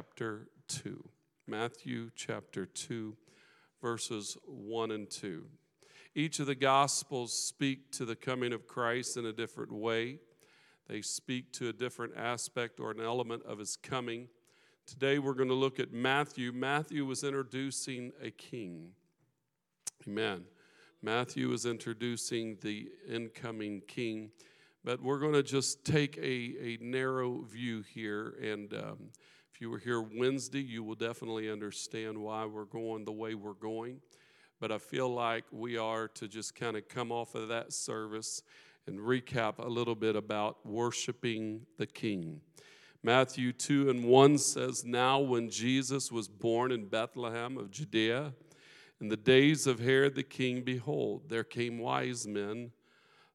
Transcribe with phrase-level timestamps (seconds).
[0.00, 1.10] chapter 2.
[1.46, 3.14] Matthew chapter 2,
[3.82, 5.44] verses 1 and 2.
[6.14, 10.20] Each of the Gospels speak to the coming of Christ in a different way.
[10.88, 14.28] They speak to a different aspect or an element of his coming.
[14.86, 16.50] Today we're going to look at Matthew.
[16.50, 18.92] Matthew was introducing a king.
[20.08, 20.44] Amen.
[21.02, 24.30] Matthew was introducing the incoming king.
[24.82, 28.34] But we're going to just take a, a narrow view here.
[28.40, 29.10] And um,
[29.60, 34.00] you were here Wednesday, you will definitely understand why we're going the way we're going.
[34.58, 38.42] But I feel like we are to just kind of come off of that service
[38.86, 42.40] and recap a little bit about worshiping the King.
[43.02, 48.32] Matthew 2 and 1 says, Now when Jesus was born in Bethlehem of Judea,
[48.98, 52.72] in the days of Herod the king, behold, there came wise men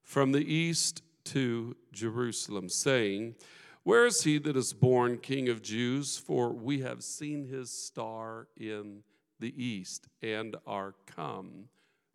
[0.02, 3.36] from the east to Jerusalem, saying,
[3.86, 6.18] Where is he that is born King of Jews?
[6.18, 9.04] For we have seen his star in
[9.38, 11.68] the east and are come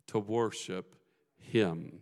[0.08, 0.94] to worship
[1.38, 2.00] him.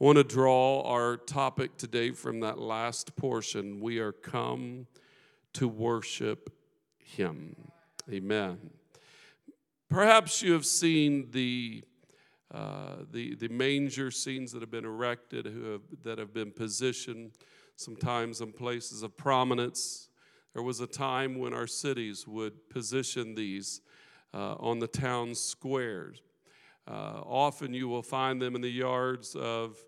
[0.00, 3.78] I want to draw our topic today from that last portion.
[3.78, 4.88] We are come
[5.52, 6.52] to worship
[6.98, 7.54] him.
[8.10, 8.58] Amen.
[9.88, 11.84] Perhaps you have seen the
[12.52, 17.32] uh, the, the manger scenes that have been erected, have, that have been positioned
[17.76, 20.08] sometimes in places of prominence.
[20.52, 23.80] There was a time when our cities would position these
[24.32, 26.22] uh, on the town squares.
[26.86, 29.78] Uh, often you will find them in the yards of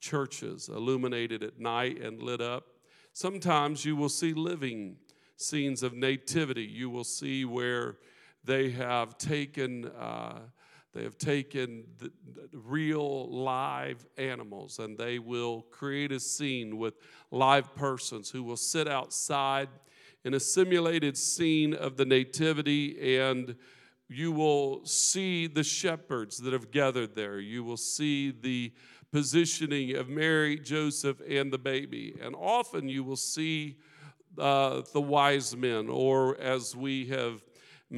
[0.00, 2.66] churches, illuminated at night and lit up.
[3.12, 4.96] Sometimes you will see living
[5.36, 6.64] scenes of nativity.
[6.64, 7.96] You will see where
[8.44, 9.86] they have taken.
[9.86, 10.40] Uh,
[10.94, 12.10] they have taken the,
[12.52, 16.94] real live animals and they will create a scene with
[17.32, 19.68] live persons who will sit outside
[20.24, 23.56] in a simulated scene of the Nativity and
[24.08, 27.40] you will see the shepherds that have gathered there.
[27.40, 28.72] You will see the
[29.10, 32.14] positioning of Mary, Joseph, and the baby.
[32.22, 33.78] And often you will see
[34.38, 37.42] uh, the wise men, or as we have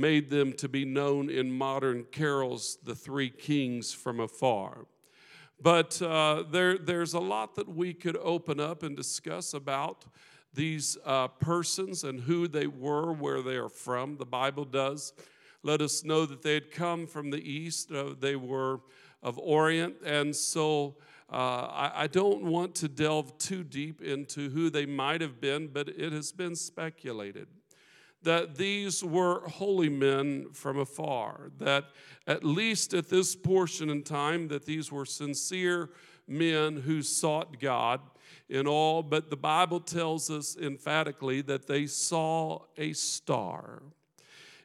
[0.01, 4.87] made them to be known in modern carols, the three kings from afar.
[5.61, 10.05] But uh, there, there's a lot that we could open up and discuss about
[10.53, 14.17] these uh, persons and who they were, where they are from.
[14.17, 15.13] The Bible does
[15.63, 18.81] let us know that they had come from the east, uh, they were
[19.23, 20.97] of Orient, and so.
[21.29, 25.67] Uh, I, I don't want to delve too deep into who they might have been,
[25.67, 27.49] but it has been speculated
[28.27, 31.85] that these were holy men from afar, that
[32.27, 35.91] at least at this portion in time, that these were sincere
[36.27, 38.01] men who sought God
[38.49, 43.83] in all, but the Bible tells us emphatically that they saw a star.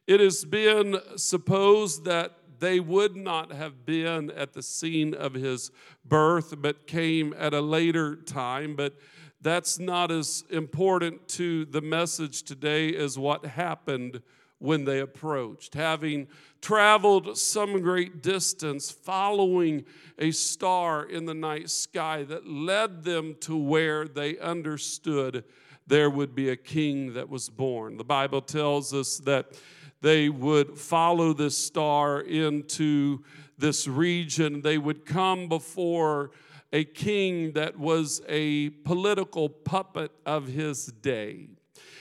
[0.08, 5.72] It has been supposed that they would not have been at the scene of his
[6.04, 8.76] birth, but came at a later time.
[8.76, 8.96] But
[9.42, 14.22] that's not as important to the message today as what happened
[14.60, 15.74] when they approached.
[15.74, 16.28] Having
[16.62, 19.84] traveled some great distance, following
[20.20, 25.44] a star in the night sky that led them to where they understood
[25.88, 27.98] there would be a king that was born.
[27.98, 29.60] The Bible tells us that
[30.02, 33.24] they would follow this star into
[33.58, 36.32] this region, they would come before
[36.72, 41.50] a king that was a political puppet of his day.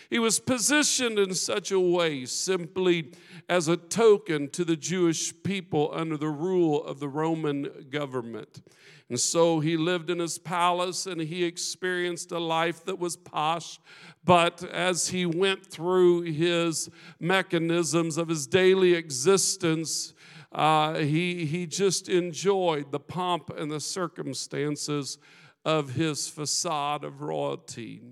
[0.09, 3.13] He was positioned in such a way simply
[3.49, 8.61] as a token to the Jewish people under the rule of the Roman government.
[9.09, 13.81] And so he lived in his palace and he experienced a life that was posh.
[14.25, 16.89] But as he went through his
[17.19, 20.15] mechanisms of his daily existence,
[20.53, 25.19] uh, he, he just enjoyed the pomp and the circumstances
[25.65, 28.03] of his facade of royalty.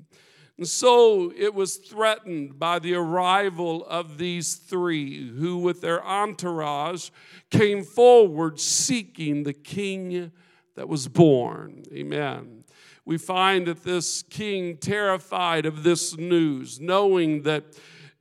[0.57, 7.11] And so it was threatened by the arrival of these three, who, with their entourage,
[7.51, 10.33] came forward seeking the king
[10.75, 11.85] that was born.
[11.93, 12.65] Amen.
[13.05, 17.65] We find that this king, terrified of this news, knowing that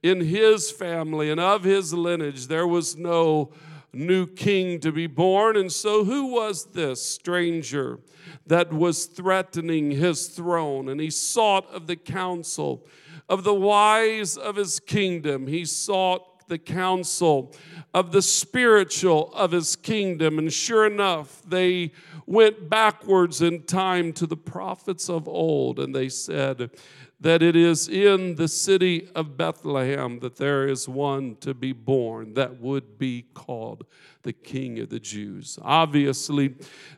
[0.02, 3.52] in his family and of his lineage there was no
[3.94, 5.58] new king to be born.
[5.58, 8.00] And so, who was this stranger
[8.46, 10.90] that was threatening his throne?
[10.90, 12.86] And he sought of the counsel
[13.30, 15.48] of the wise of his kingdom.
[15.48, 17.54] He sought the counsel
[17.94, 20.40] of the spiritual of his kingdom.
[20.40, 21.92] And sure enough, they
[22.26, 26.72] went backwards in time to the prophets of old and they said,
[27.20, 32.36] that it is in the city of Bethlehem that there is one to be born
[32.36, 33.86] that would be called
[34.22, 35.58] the King of the Jews.
[35.64, 36.54] Obviously,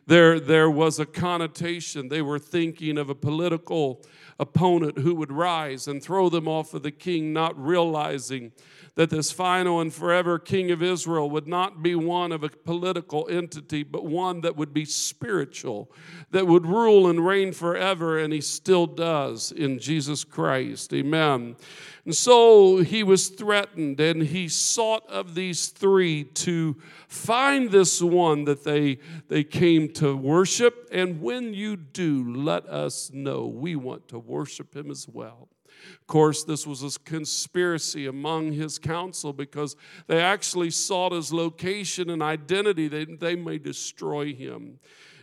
[0.06, 2.08] there, there was a connotation.
[2.08, 4.02] They were thinking of a political
[4.40, 8.52] opponent who would rise and throw them off of the king, not realizing
[8.96, 13.28] that this final and forever king of Israel would not be one of a political
[13.30, 15.92] entity, but one that would be spiritual,
[16.30, 20.92] that would rule and reign forever, and he still does in Jesus Christ.
[20.92, 21.56] Amen.
[22.04, 26.76] And so he was threatened, and he sought of these three to
[27.08, 28.98] find this one that they,
[29.28, 30.88] they came to worship.
[30.90, 33.46] And when you do, let us know.
[33.46, 35.48] We want to worship him as well.
[35.92, 39.76] Of course, this was a conspiracy among his council because
[40.06, 44.78] they actually sought his location and identity that they may destroy him.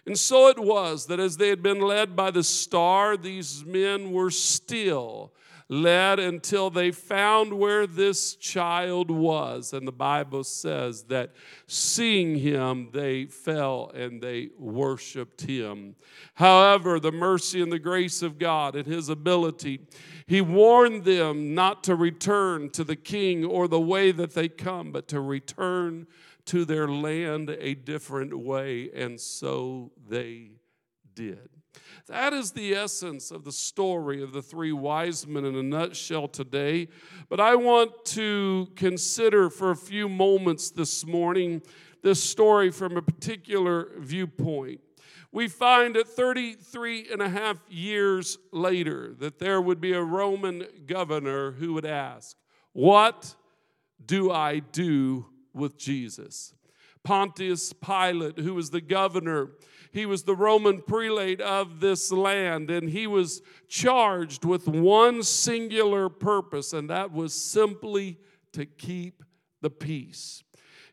[0.06, 4.12] And so it was that as they had been led by the star, these men
[4.12, 5.33] were still
[5.69, 9.74] led until they found where this child was.
[9.74, 11.34] And the Bible says that
[11.68, 15.96] seeing him, they fell and they worshiped him.
[16.36, 19.81] However, the mercy and the grace of God and his ability,
[20.25, 24.92] he warned them not to return to the king or the way that they come,
[24.92, 26.08] but to return
[26.46, 28.90] to their land a different way.
[28.94, 30.52] And so they
[31.13, 31.56] did.
[32.07, 36.30] That is the essence of the story of the three wise men in a nutshell
[36.30, 36.88] today.
[37.27, 41.62] But I want to consider for a few moments this morning
[42.04, 44.80] this story from a particular viewpoint.
[45.33, 50.65] We find that 33 and a half years later that there would be a Roman
[50.86, 52.38] governor who would ask,
[52.71, 53.36] What
[54.03, 56.53] do I do with Jesus?
[57.03, 59.50] Pontius Pilate, who was the governor,
[59.98, 66.08] he was the Roman prelate of this land, and he was charged with one singular
[66.08, 68.20] purpose, and that was simply
[68.54, 69.24] to keep
[69.62, 70.44] the peace.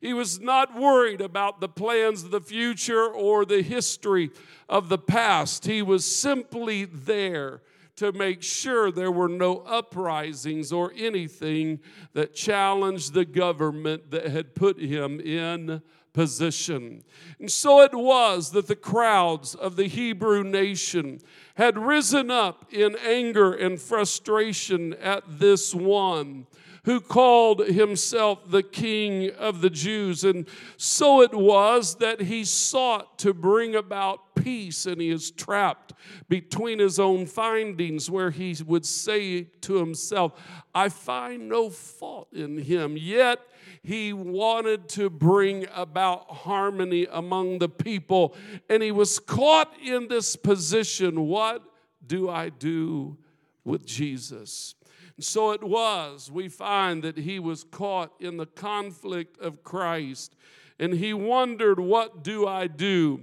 [0.00, 4.30] He was not worried about the plans of the future or the history
[4.68, 5.66] of the past.
[5.66, 7.62] He was simply there
[7.96, 11.80] to make sure there were no uprisings or anything
[12.12, 15.80] that challenged the government that had put him in
[16.14, 17.04] position.
[17.38, 21.20] And so it was that the crowds of the Hebrew nation
[21.56, 26.46] had risen up in anger and frustration at this one
[26.84, 30.24] who called himself the King of the Jews.
[30.24, 30.46] And
[30.76, 35.83] so it was that he sought to bring about peace, and he is trapped
[36.28, 40.32] between his own findings, where he would say to himself,
[40.74, 43.40] I find no fault in him, yet
[43.82, 48.34] he wanted to bring about harmony among the people.
[48.68, 51.62] And he was caught in this position what
[52.06, 53.18] do I do
[53.64, 54.74] with Jesus?
[55.20, 60.34] So it was, we find that he was caught in the conflict of Christ
[60.78, 63.22] and he wondered, What do I do?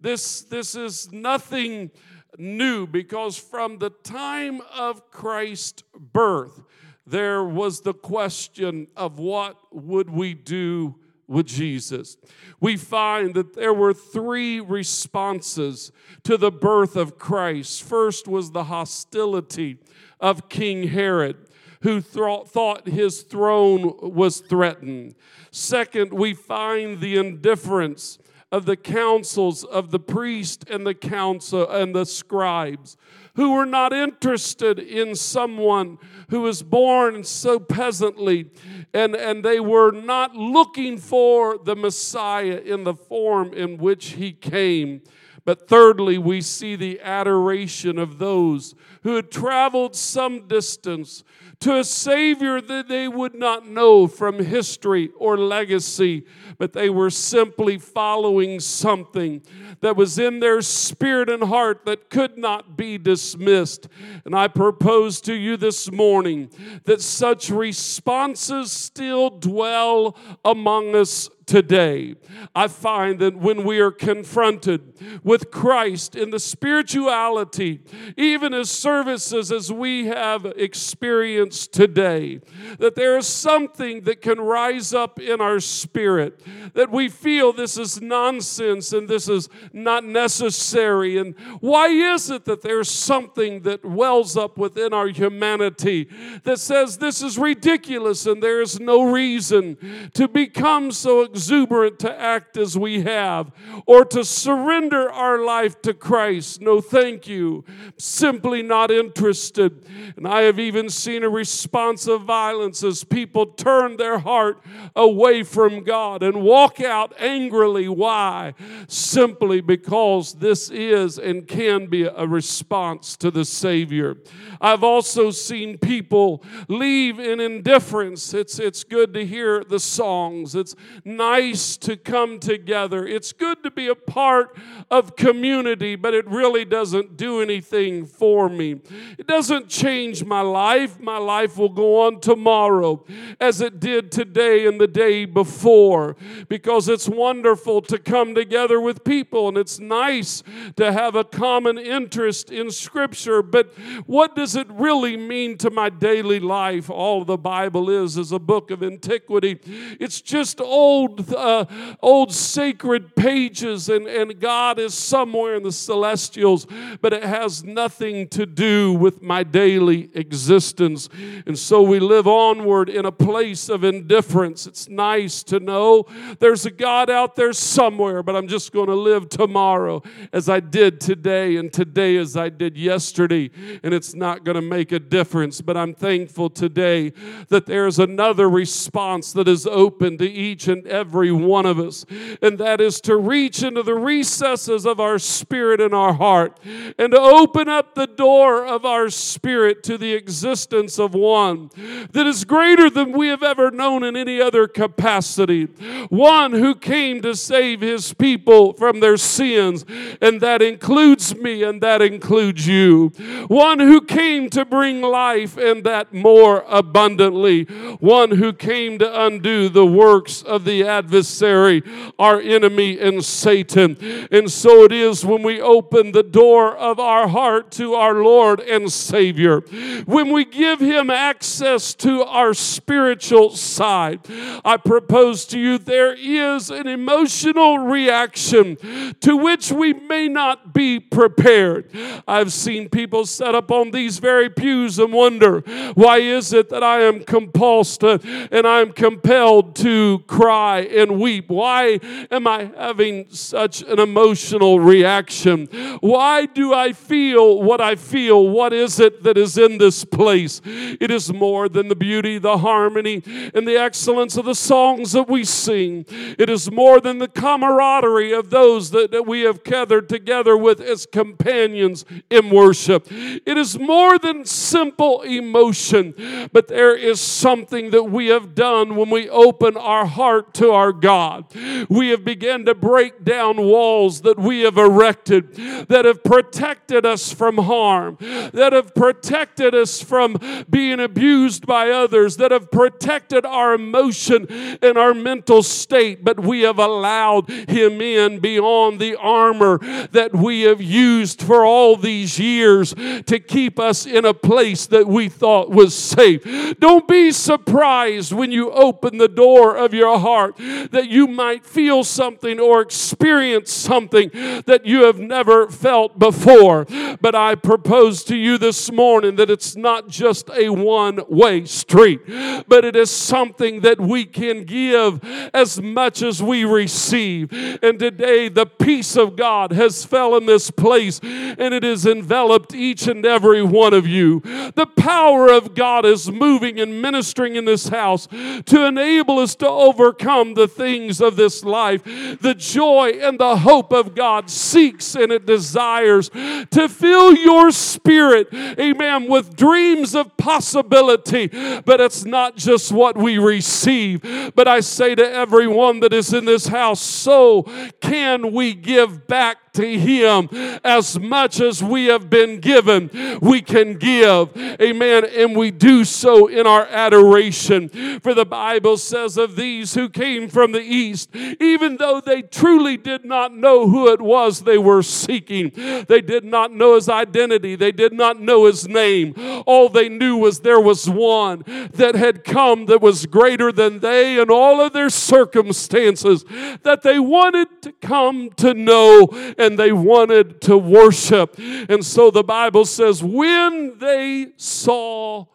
[0.00, 1.90] This, this is nothing
[2.38, 6.62] new because from the time of Christ's birth,
[7.06, 10.96] there was the question of what would we do
[11.26, 12.16] with Jesus.
[12.60, 15.92] We find that there were three responses
[16.24, 17.82] to the birth of Christ.
[17.82, 19.78] First was the hostility
[20.18, 21.36] of King Herod,
[21.82, 25.14] who thought his throne was threatened.
[25.50, 28.18] Second, we find the indifference
[28.52, 32.96] of the councils of the priest and the council and the scribes
[33.34, 35.98] who were not interested in someone
[36.30, 38.50] who was born so peasantly,
[38.92, 44.32] and, and they were not looking for the Messiah in the form in which he
[44.32, 45.00] came.
[45.44, 51.24] But thirdly, we see the adoration of those who had traveled some distance
[51.60, 56.24] to a Savior that they would not know from history or legacy,
[56.56, 59.42] but they were simply following something
[59.80, 63.88] that was in their spirit and heart that could not be dismissed.
[64.24, 66.50] And I propose to you this morning
[66.84, 72.14] that such responses still dwell among us today.
[72.54, 77.80] I find that when we are confronted with Christ in the spirituality,
[78.16, 82.40] even as services as we have experienced today,
[82.78, 86.40] that there is something that can rise up in our spirit,
[86.74, 91.18] that we feel this is nonsense and this is not necessary.
[91.18, 96.08] And why is it that there's something that wells up within our humanity
[96.42, 102.20] that says this is ridiculous and there is no reason to become so exuberant to
[102.20, 103.52] act as we have
[103.86, 106.60] or to surrender our life to Christ.
[106.60, 107.64] No, thank you.
[107.98, 109.84] Simply not interested.
[110.16, 114.62] And I have even seen a response of violence as people turn their heart
[114.94, 117.88] away from God and walk out angrily.
[117.88, 118.54] Why?
[118.86, 124.16] Simply because this is and can be a response to the Savior.
[124.60, 128.34] I've also seen people leave in indifference.
[128.34, 133.70] It's, it's good to hear the songs, it's nice to come together, it's good to
[133.70, 134.56] be a part
[134.90, 138.69] of community, but it really doesn't do anything for me.
[139.18, 141.00] It doesn't change my life.
[141.00, 143.04] My life will go on tomorrow
[143.40, 146.16] as it did today and the day before
[146.48, 150.42] because it's wonderful to come together with people and it's nice
[150.76, 153.42] to have a common interest in Scripture.
[153.42, 153.72] But
[154.06, 156.90] what does it really mean to my daily life?
[156.90, 159.58] All the Bible is is a book of antiquity.
[159.98, 161.66] It's just old, uh,
[162.02, 166.66] old sacred pages, and, and God is somewhere in the celestials,
[167.00, 171.08] but it has nothing to do with my daily existence.
[171.46, 174.66] And so we live onward in a place of indifference.
[174.66, 176.04] It's nice to know
[176.40, 180.02] there's a God out there somewhere, but I'm just going to live tomorrow
[180.32, 183.50] as I did today, and today as I did yesterday,
[183.82, 185.60] and it's not going to make a difference.
[185.60, 187.12] But I'm thankful today
[187.48, 192.04] that there's another response that is open to each and every one of us,
[192.42, 196.58] and that is to reach into the recesses of our spirit and our heart
[196.98, 201.70] and to open up the door of our spirit to the existence of one
[202.12, 205.64] that is greater than we have ever known in any other capacity.
[206.08, 209.84] One who came to save his people from their sins,
[210.20, 213.08] and that includes me and that includes you.
[213.48, 217.64] One who came to bring life and that more abundantly.
[218.00, 221.82] One who came to undo the works of the adversary,
[222.18, 223.96] our enemy, and Satan.
[224.30, 228.39] And so it is when we open the door of our heart to our Lord
[228.48, 229.60] and Savior,
[230.06, 234.20] when we give Him access to our spiritual side.
[234.64, 238.76] I propose to you there is an emotional reaction
[239.20, 241.90] to which we may not be prepared.
[242.26, 245.60] I've seen people set up on these very pews and wonder,
[245.94, 248.18] why is it that I am compulsed uh,
[248.50, 251.50] and I'm compelled to cry and weep?
[251.50, 255.66] Why am I having such an emotional reaction?
[256.00, 258.29] Why do I feel what I feel?
[258.38, 260.60] What is it that is in this place?
[260.64, 263.22] It is more than the beauty, the harmony,
[263.54, 266.04] and the excellence of the songs that we sing.
[266.38, 270.80] It is more than the camaraderie of those that, that we have gathered together with
[270.80, 273.06] as companions in worship.
[273.10, 279.10] It is more than simple emotion, but there is something that we have done when
[279.10, 281.44] we open our heart to our God.
[281.88, 285.54] We have begun to break down walls that we have erected
[285.88, 290.36] that have protected us from harm, that have protected us from
[290.68, 294.46] being abused by others, that have protected our emotion
[294.82, 299.78] and our mental state, but we have allowed Him in beyond the armor
[300.12, 305.06] that we have used for all these years to keep us in a place that
[305.06, 306.42] we thought was safe.
[306.78, 312.04] Don't be surprised when you open the door of your heart that you might feel
[312.04, 314.30] something or experience something
[314.66, 316.86] that you have never felt before.
[317.20, 322.22] But I propose to you this morning that it's not just a one way street,
[322.66, 327.52] but it is something that we can give as much as we receive.
[327.82, 332.74] And today, the peace of God has fell in this place and it has enveloped
[332.74, 334.40] each and every one of you.
[334.40, 339.68] The power of God is moving and ministering in this house to enable us to
[339.68, 342.02] overcome the things of this life.
[342.04, 348.48] The joy and the hope of God seeks and it desires to fill your spirit,
[348.52, 351.48] amen, with dreams of possibility.
[351.48, 354.22] But it's not just what we receive.
[354.54, 357.62] But I say to everyone that is in this house, so
[358.00, 360.48] can we give back to Him
[360.84, 363.10] as much as we have been given,
[363.40, 364.56] we can give.
[364.56, 365.24] Amen.
[365.24, 367.88] And we do so in our adoration.
[368.20, 372.96] For the Bible says of these who came from the east, even though they truly
[372.96, 375.72] did not know who it was they were seeking,
[376.08, 379.34] they did not know His identity, they did not know His name.
[379.66, 384.40] All they knew was there was one that had come that was greater than they
[384.40, 386.44] and all of their circumstances
[386.82, 391.56] that they wanted to come to know and they wanted to worship.
[391.58, 395.46] And so the Bible says, when they saw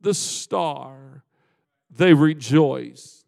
[0.00, 1.24] the star,
[1.90, 3.26] they rejoiced.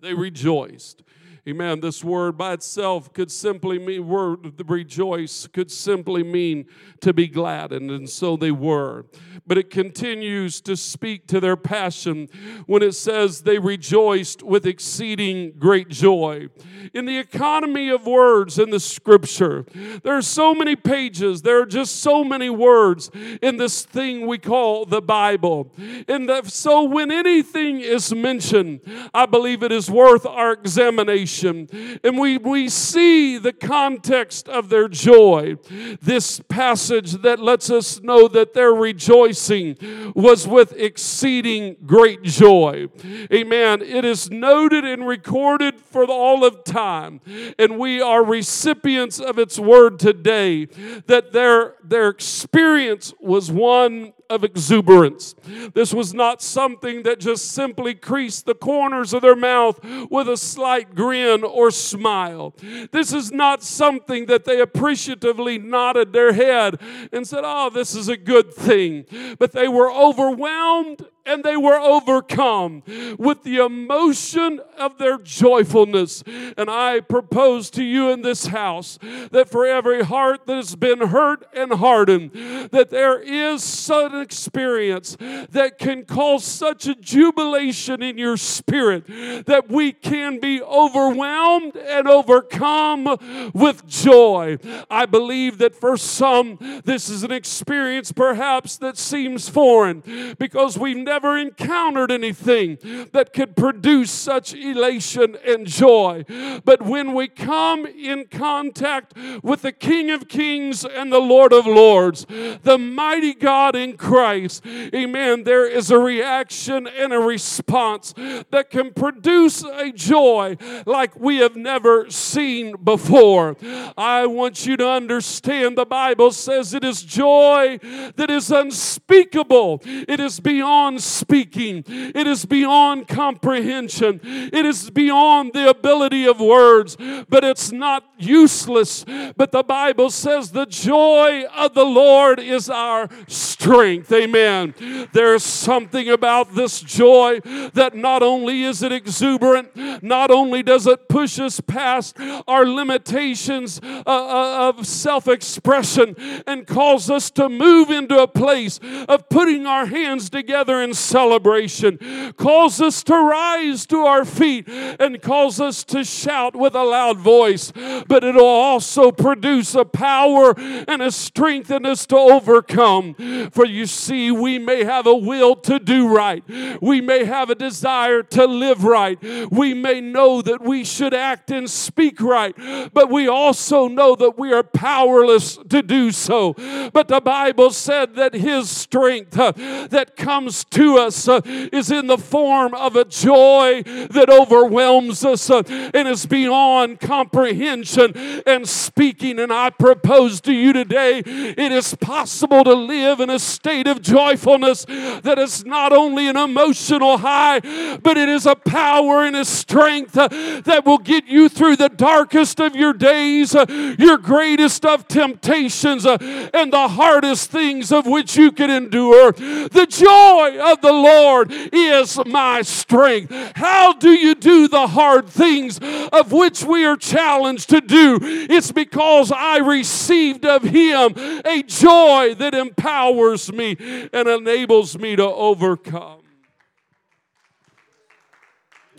[0.00, 1.02] They rejoiced.
[1.50, 1.80] Amen.
[1.80, 6.66] This word by itself could simply mean, word rejoice could simply mean
[7.00, 9.06] to be gladdened, and so they were.
[9.48, 12.28] But it continues to speak to their passion
[12.66, 16.46] when it says they rejoiced with exceeding great joy.
[16.94, 19.64] In the economy of words in the scripture,
[20.04, 23.10] there are so many pages, there are just so many words
[23.42, 25.72] in this thing we call the Bible.
[26.06, 31.39] And so when anything is mentioned, I believe it is worth our examination.
[31.44, 35.56] And we, we see the context of their joy.
[36.00, 39.76] This passage that lets us know that their rejoicing
[40.14, 42.88] was with exceeding great joy.
[43.32, 43.82] Amen.
[43.82, 47.20] It is noted and recorded for all of time.
[47.58, 50.66] And we are recipients of its word today
[51.06, 55.34] that their, their experience was one of exuberance.
[55.74, 60.36] This was not something that just simply creased the corners of their mouth with a
[60.36, 62.54] slight grin or smile.
[62.92, 66.80] This is not something that they appreciatively nodded their head
[67.12, 69.04] and said, Oh, this is a good thing.
[69.38, 72.82] But they were overwhelmed and they were overcome
[73.18, 76.22] with the emotion of their joyfulness.
[76.56, 78.98] And I propose to you in this house
[79.30, 82.32] that for every heart that has been hurt and hardened,
[82.70, 85.16] that there is such an experience
[85.50, 89.06] that can cause such a jubilation in your spirit
[89.46, 94.58] that we can be overwhelmed and overcome with joy.
[94.90, 100.02] I believe that for some, this is an experience perhaps that seems foreign
[100.38, 102.78] because we've never never encountered anything
[103.12, 106.24] that could produce such elation and joy.
[106.64, 109.12] But when we come in contact
[109.42, 112.24] with the King of Kings and the Lord of Lords,
[112.62, 118.14] the mighty God in Christ, amen, there is a reaction and a response
[118.50, 123.56] that can produce a joy like we have never seen before.
[123.98, 127.78] I want you to understand the Bible says it is joy
[128.16, 131.84] that is unspeakable, it is beyond speaking.
[131.86, 134.20] It is beyond comprehension.
[134.22, 136.96] It is beyond the ability of words,
[137.28, 139.04] but it's not useless.
[139.36, 144.12] But the Bible says the joy of the Lord is our strength.
[144.12, 144.74] Amen.
[145.12, 147.40] There's something about this joy
[147.74, 153.80] that not only is it exuberant, not only does it push us past our limitations
[153.84, 156.14] uh, uh of self expression
[156.46, 161.98] and cause us to move into a place of putting our hands together and celebration.
[162.36, 167.18] Calls us to rise to our feet and calls us to shout with a loud
[167.18, 167.72] voice.
[168.08, 173.14] But it'll also produce a power and a strength in us to overcome.
[173.50, 176.42] For you see, we may have a will to do right,
[176.80, 179.18] we may have a desire to live right,
[179.50, 182.54] we may know that we should act and speak right,
[182.92, 186.54] but we also know that we are powerless to do so.
[186.92, 189.52] But the Bible said that His strength uh,
[189.90, 195.50] that comes to us uh, is in the form of a joy that overwhelms us
[195.50, 195.62] uh,
[195.94, 198.12] and is beyond comprehension
[198.46, 199.38] and speaking.
[199.38, 204.02] And I propose to you today it is possible to live in a state of
[204.02, 207.60] joyfulness that is not only an emotional high,
[207.98, 210.28] but it is a power and a strength uh,
[210.64, 213.54] that will get you through the darkest of your days,
[213.98, 219.32] your greatest of temptations, and the hardest things of which you can endure.
[219.32, 223.32] The joy of the Lord is my strength.
[223.56, 225.78] How do you do the hard things
[226.12, 228.18] of which we are challenged to do?
[228.22, 233.76] It's because I received of Him a joy that empowers me
[234.12, 236.20] and enables me to overcome.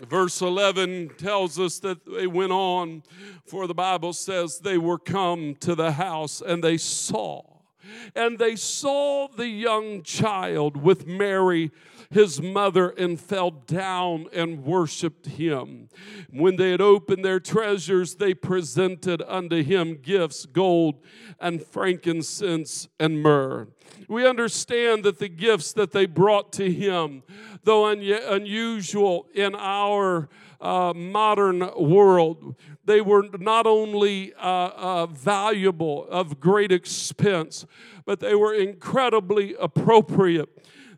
[0.08, 3.04] Verse 11 tells us that they went on,
[3.46, 7.51] for the Bible says they were come to the house and they saw.
[8.14, 11.70] And they saw the young child with Mary
[12.12, 15.88] his mother and fell down and worshiped him.
[16.30, 21.00] When they had opened their treasures, they presented unto him gifts, gold
[21.40, 23.68] and frankincense and myrrh.
[24.08, 27.22] We understand that the gifts that they brought to him,
[27.64, 30.28] though un- unusual in our
[30.62, 37.66] uh, modern world, they were not only uh, uh, valuable, of great expense,
[38.04, 40.48] but they were incredibly appropriate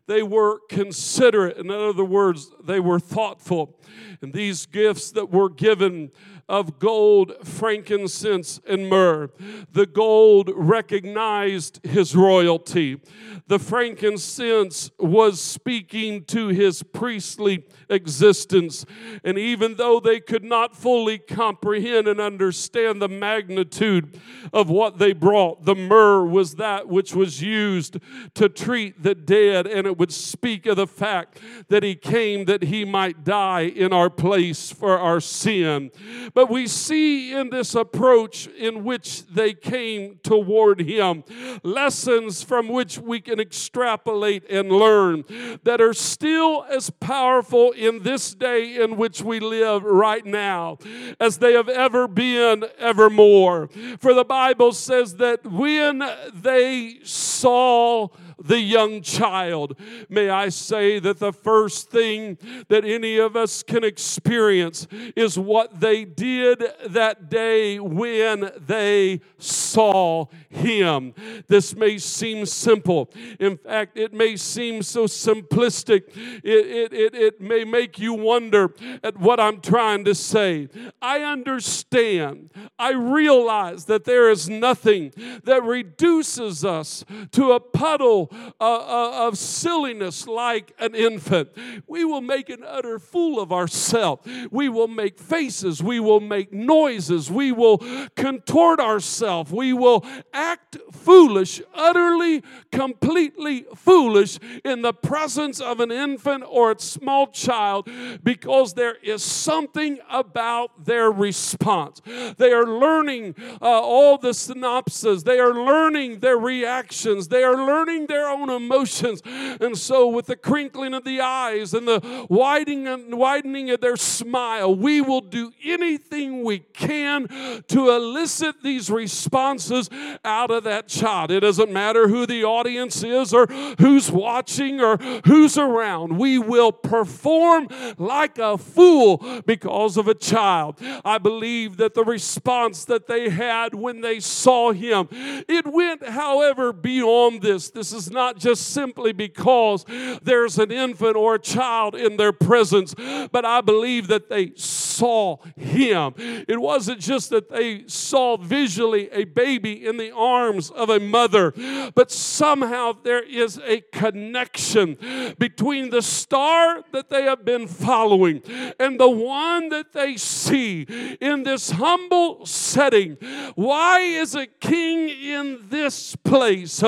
[0.07, 1.57] they were considerate.
[1.57, 3.79] In other words, they were thoughtful.
[4.21, 6.11] And these gifts that were given
[6.47, 9.29] of gold, frankincense, and myrrh.
[9.71, 13.01] The gold recognized his royalty.
[13.47, 18.85] The frankincense was speaking to his priestly existence.
[19.23, 24.19] And even though they could not fully comprehend and understand the magnitude
[24.53, 27.97] of what they brought, the myrrh was that which was used
[28.35, 32.63] to treat the dead, and it would speak of the fact that he came that
[32.63, 35.91] he might die in our place for our sin.
[36.35, 41.23] But we see in this approach in which they came toward him
[41.63, 45.23] lessons from which we can extrapolate and learn
[45.63, 50.77] that are still as powerful in this day in which we live right now
[51.21, 53.69] as they have ever been evermore.
[53.99, 58.09] For the Bible says that when they saw
[58.43, 59.77] the young child.
[60.09, 65.79] May I say that the first thing that any of us can experience is what
[65.79, 71.13] they did that day when they saw him.
[71.47, 73.11] This may seem simple.
[73.39, 76.03] In fact, it may seem so simplistic.
[76.43, 80.69] It, it, it, it may make you wonder at what I'm trying to say.
[81.01, 82.51] I understand.
[82.79, 85.11] I realize that there is nothing
[85.43, 88.24] that reduces us to a puddle
[88.59, 91.49] uh, uh, of silliness like an infant.
[91.87, 94.27] We will make an utter fool of ourselves.
[94.51, 95.81] We will make faces.
[95.81, 97.31] We will make noises.
[97.31, 97.83] We will
[98.15, 99.51] contort ourselves.
[99.51, 106.79] We will act foolish, utterly, completely foolish in the presence of an infant or a
[106.79, 107.89] small child
[108.23, 112.01] because there is something about their response.
[112.37, 118.07] They are learning uh, all the synapses, they are learning their reactions, they are learning
[118.07, 119.21] their own emotions.
[119.25, 124.73] And so, with the crinkling of the eyes and the widening widening of their smile,
[124.75, 127.27] we will do anything we can
[127.67, 129.89] to elicit these responses
[130.23, 131.31] out of that child.
[131.31, 133.47] It doesn't matter who the audience is or
[133.79, 136.17] who's watching or who's around.
[136.17, 140.77] We will perform like a fool because of a child.
[141.03, 146.73] I believe that the response that they had when they saw him, it went, however,
[146.73, 147.69] beyond this.
[147.69, 149.85] This is not just simply because
[150.21, 152.95] there's an infant or a child in their presence,
[153.31, 156.13] but I believe that they saw him.
[156.17, 161.53] It wasn't just that they saw visually a baby in the arms of a mother,
[161.95, 164.97] but somehow there is a connection
[165.37, 168.41] between the star that they have been following
[168.79, 170.83] and the one that they see
[171.21, 173.17] in this humble setting.
[173.55, 176.81] Why is a king in this place?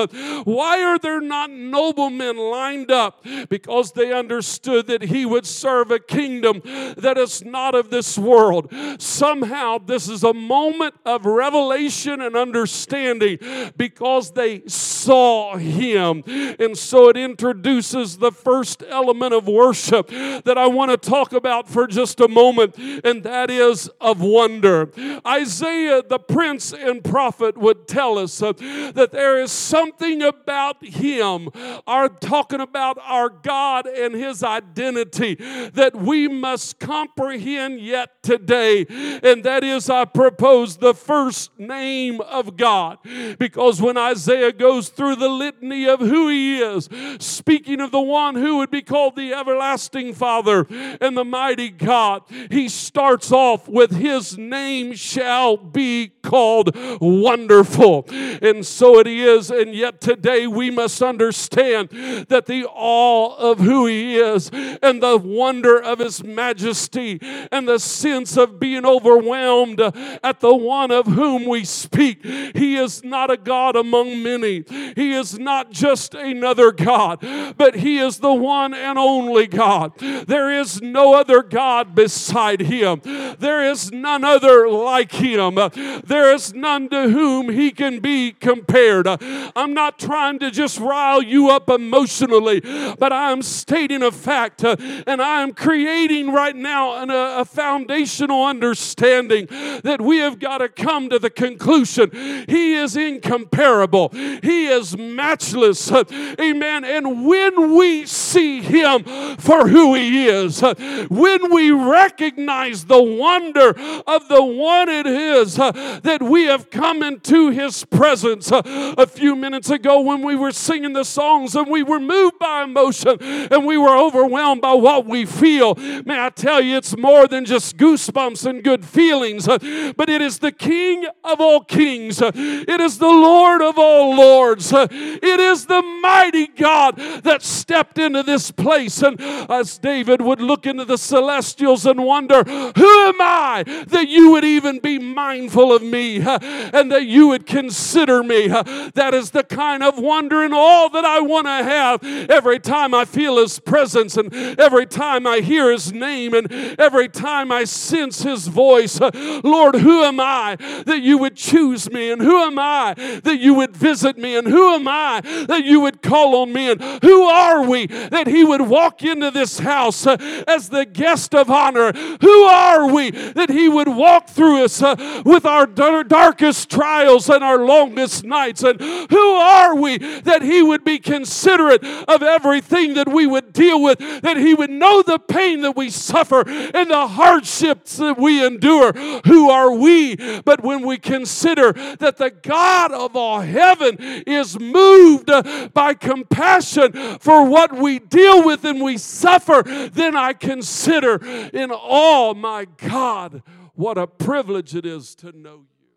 [0.44, 3.24] Why are there not noblemen lined up?
[3.48, 6.62] Because they understood that he would serve a kingdom
[6.96, 8.72] that is not of this world.
[8.98, 13.38] Somehow, this is a moment of revelation and understanding
[13.76, 16.22] because they saw him.
[16.26, 21.68] And so it introduces the first element of worship that I want to talk about
[21.68, 24.90] for just a moment, and that is of wonder.
[25.26, 31.48] Isaiah, the prince and prophet, would tell us that there is something about him,
[31.86, 35.36] our talking about our God and his identity,
[35.72, 38.86] that we must comprehend yet today.
[39.22, 42.98] And that is, I propose, the first name of God.
[43.38, 48.34] Because when Isaiah goes through the litany of who he is, speaking of the one
[48.34, 50.66] who would be called the everlasting Father
[51.00, 58.06] and the mighty God, he starts off with his name shall be called wonderful.
[58.10, 59.50] And so it is.
[59.50, 61.90] And yet today we must understand
[62.28, 64.50] that the awe of who he is
[64.82, 67.18] and the wonder of his majesty
[67.50, 73.04] and the sense of being overwhelmed at the one of whom we speak, he is
[73.04, 74.64] not a God among many.
[74.94, 77.20] He is not just another God,
[77.56, 79.96] but He is the one and only God.
[79.98, 83.00] There is no other God beside Him,
[83.38, 85.58] there is none other like Him.
[86.04, 89.06] There is none to whom He can be compared.
[89.08, 94.76] I'm not trying to just rile you up emotionally, but I'm stating a fact uh,
[95.06, 99.46] and I am creating right now an, a, a foundational understanding
[99.82, 102.10] that we have got to come to the conclusion
[102.48, 104.08] He is incomparable.
[104.08, 105.90] He is matchless.
[105.90, 106.04] Uh,
[106.40, 106.84] amen.
[106.84, 109.04] And when we see Him
[109.38, 110.60] for who He is,
[111.08, 113.70] when we recognize the wonder
[114.06, 119.70] of the one it is that we have come into His presence a few minutes
[119.70, 123.78] ago when we were singing the songs and we were moved by emotion and we
[123.78, 125.74] were overwhelmed by what we feel.
[125.74, 129.58] May I tell you, it's more than just goosebumps and good feelings, uh,
[129.96, 132.20] but it is the King of all kings.
[132.20, 134.72] Uh, it is the Lord of all lords.
[134.72, 139.02] Uh, it is the mighty God that stepped into this place.
[139.02, 144.32] And as David would look into the celestials and wonder, Who am I that you
[144.32, 148.48] would even be mindful of me and that you would consider me?
[148.48, 152.94] That is the kind of wonder and all that I want to have every time
[152.94, 157.64] I feel His presence and every time I hear His name and every time I
[157.64, 158.98] sense His voice.
[158.98, 160.56] Lord, who am I
[160.86, 162.10] that you would choose me?
[162.10, 164.36] And who am I that you would visit me?
[164.36, 166.70] And who am I that you would call on me?
[166.70, 170.16] And who are we that He would walk into this house uh,
[170.48, 171.92] as the guest of honor?
[171.92, 177.44] Who are we that He would walk through us uh, with our darkest trials and
[177.44, 178.62] our longest nights?
[178.62, 183.82] And who are we that He would be considerate of everything that we would deal
[183.82, 188.44] with, that He would know the pain that we suffer and the hardships that we
[188.44, 188.92] endure?
[189.26, 190.16] Who are we?
[190.42, 193.96] But when we consider that the God of all heaven
[194.26, 200.32] is moved uh, by compassion for what we deal with and we suffer, then I
[200.32, 201.16] consider
[201.52, 203.42] in all, my God,
[203.74, 205.88] what a privilege it is to know you.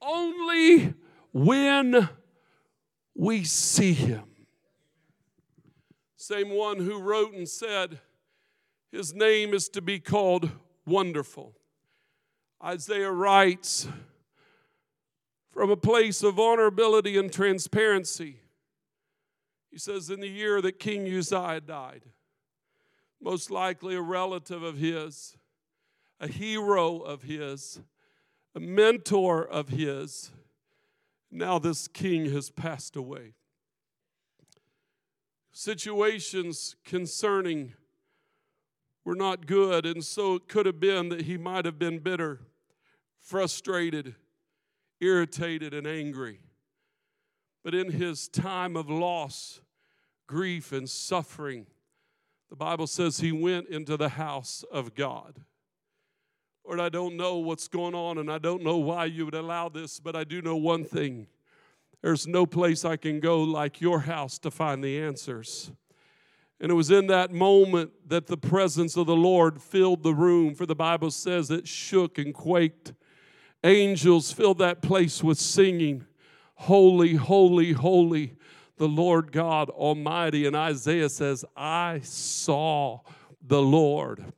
[0.00, 0.94] Only
[1.32, 2.08] when
[3.14, 4.24] we see him.
[6.16, 7.98] Same one who wrote and said,
[8.92, 10.50] His name is to be called
[10.86, 11.54] Wonderful.
[12.62, 13.88] Isaiah writes,
[15.50, 18.36] from a place of vulnerability and transparency.
[19.70, 22.02] He says, In the year that King Uzziah died,
[23.20, 25.36] most likely a relative of his,
[26.20, 27.80] a hero of his,
[28.54, 30.30] a mentor of his,
[31.30, 33.34] now this king has passed away.
[35.52, 37.74] Situations concerning
[39.04, 42.40] were not good, and so it could have been that he might have been bitter,
[43.18, 44.14] frustrated,
[45.00, 46.40] irritated, and angry.
[47.62, 49.60] But in his time of loss,
[50.26, 51.66] grief, and suffering,
[52.48, 55.40] the Bible says he went into the house of God.
[56.70, 59.68] Lord, I don't know what's going on and I don't know why you would allow
[59.68, 61.26] this, but I do know one thing.
[62.00, 65.72] There's no place I can go like your house to find the answers.
[66.60, 70.54] And it was in that moment that the presence of the Lord filled the room,
[70.54, 72.92] for the Bible says it shook and quaked.
[73.64, 76.04] Angels filled that place with singing,
[76.54, 78.36] Holy, holy, holy,
[78.76, 80.46] the Lord God Almighty.
[80.46, 83.00] And Isaiah says, I saw
[83.44, 84.32] the Lord.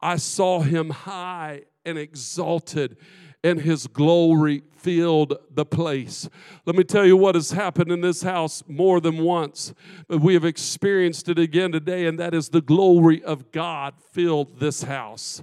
[0.00, 2.96] I saw him high and exalted,
[3.42, 6.28] and his glory filled the place.
[6.66, 9.72] Let me tell you what has happened in this house more than once,
[10.08, 14.60] but we have experienced it again today, and that is the glory of God filled
[14.60, 15.42] this house.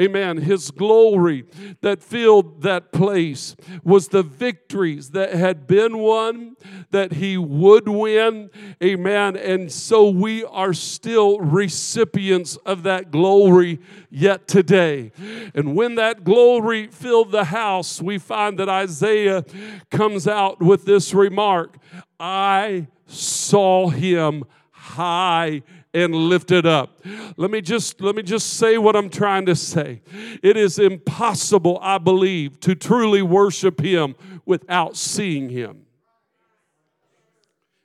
[0.00, 0.36] Amen.
[0.36, 1.46] His glory
[1.80, 6.54] that filled that place was the victories that had been won,
[6.92, 8.50] that He would win.
[8.80, 9.36] Amen.
[9.36, 15.10] And so we are still recipients of that glory yet today.
[15.56, 19.44] And when that glory filled the house, we find that Isaiah
[19.90, 21.76] comes out with this remark
[22.18, 25.62] I saw him high
[25.92, 27.00] and lifted up.
[27.36, 30.02] Let me just let me just say what I'm trying to say.
[30.42, 35.86] It is impossible, I believe, to truly worship him without seeing him.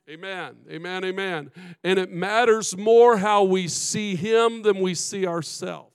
[0.09, 0.57] Amen.
[0.69, 1.05] Amen.
[1.05, 1.51] Amen.
[1.85, 5.90] And it matters more how we see him than we see ourselves.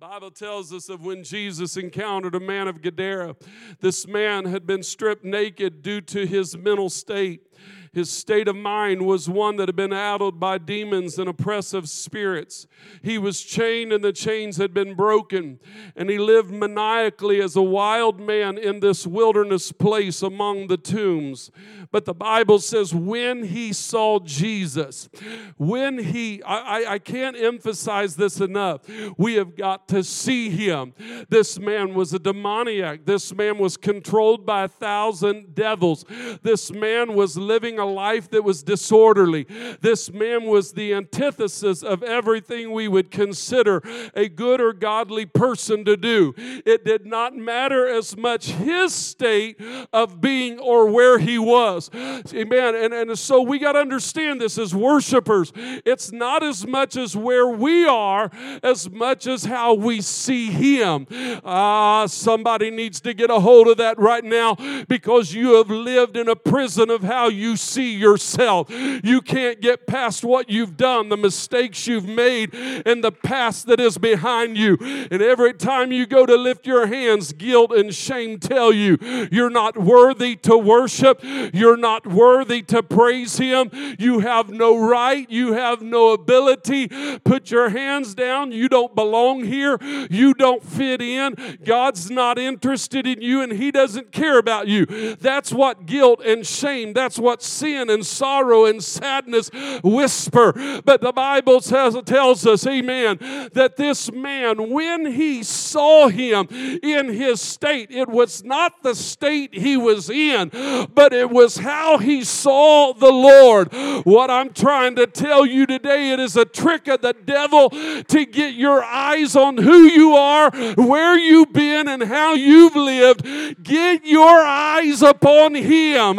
[0.00, 3.36] Bible tells us of when Jesus encountered a man of Gadara.
[3.80, 7.49] This man had been stripped naked due to his mental state.
[7.92, 12.68] His state of mind was one that had been addled by demons and oppressive spirits.
[13.02, 15.58] He was chained and the chains had been broken.
[15.96, 21.50] And he lived maniacally as a wild man in this wilderness place among the tombs.
[21.90, 25.08] But the Bible says when he saw Jesus,
[25.56, 28.82] when he, I, I can't emphasize this enough,
[29.18, 30.94] we have got to see him.
[31.28, 33.04] This man was a demoniac.
[33.04, 36.04] This man was controlled by a thousand devils.
[36.42, 39.46] This man was living a life that was disorderly.
[39.80, 43.82] This man was the antithesis of everything we would consider
[44.14, 46.34] a good or godly person to do.
[46.36, 49.60] It did not matter as much his state
[49.92, 51.90] of being or where he was.
[51.94, 52.74] Amen.
[52.74, 55.52] And, and so we got to understand this as worshipers.
[55.56, 58.30] It's not as much as where we are
[58.62, 61.06] as much as how we see him.
[61.44, 64.56] Ah, uh, somebody needs to get a hold of that right now
[64.88, 68.68] because you have lived in a prison of how you yourself.
[68.70, 73.80] You can't get past what you've done, the mistakes you've made, and the past that
[73.80, 74.76] is behind you.
[75.10, 78.98] And every time you go to lift your hands, guilt and shame tell you
[79.30, 85.28] you're not worthy to worship, you're not worthy to praise Him, you have no right,
[85.30, 86.88] you have no ability.
[87.24, 88.52] Put your hands down.
[88.52, 89.78] You don't belong here,
[90.10, 91.58] you don't fit in.
[91.64, 94.86] God's not interested in you, and He doesn't care about you.
[95.16, 99.50] That's what guilt and shame, that's what sin and sorrow and sadness
[99.84, 100.52] whisper.
[100.84, 103.18] But the Bible says, tells us, amen,
[103.52, 106.48] that this man, when he saw him
[106.82, 110.50] in his state, it was not the state he was in,
[110.94, 113.72] but it was how he saw the Lord.
[114.04, 118.26] What I'm trying to tell you today, it is a trick of the devil to
[118.26, 123.24] get your eyes on who you are, where you've been, and how you've lived.
[123.62, 126.16] Get your eyes upon him